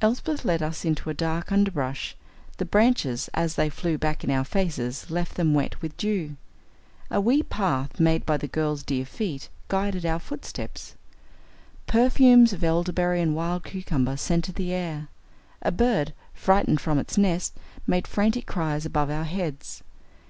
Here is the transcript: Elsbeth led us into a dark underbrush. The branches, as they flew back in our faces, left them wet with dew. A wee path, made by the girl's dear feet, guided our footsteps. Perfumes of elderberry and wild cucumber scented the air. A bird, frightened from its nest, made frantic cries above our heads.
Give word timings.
Elsbeth 0.00 0.42
led 0.42 0.62
us 0.62 0.86
into 0.86 1.10
a 1.10 1.20
dark 1.20 1.52
underbrush. 1.52 2.16
The 2.56 2.64
branches, 2.64 3.28
as 3.34 3.56
they 3.56 3.68
flew 3.68 3.98
back 3.98 4.24
in 4.24 4.30
our 4.30 4.42
faces, 4.42 5.10
left 5.10 5.34
them 5.34 5.52
wet 5.52 5.82
with 5.82 5.94
dew. 5.98 6.38
A 7.10 7.20
wee 7.20 7.42
path, 7.42 8.00
made 8.00 8.24
by 8.24 8.38
the 8.38 8.48
girl's 8.48 8.82
dear 8.82 9.04
feet, 9.04 9.50
guided 9.68 10.06
our 10.06 10.18
footsteps. 10.18 10.94
Perfumes 11.86 12.54
of 12.54 12.64
elderberry 12.64 13.20
and 13.20 13.36
wild 13.36 13.64
cucumber 13.64 14.16
scented 14.16 14.54
the 14.54 14.72
air. 14.72 15.08
A 15.60 15.70
bird, 15.72 16.14
frightened 16.32 16.80
from 16.80 16.98
its 16.98 17.18
nest, 17.18 17.52
made 17.86 18.06
frantic 18.08 18.46
cries 18.46 18.86
above 18.86 19.10
our 19.10 19.24
heads. 19.24 19.82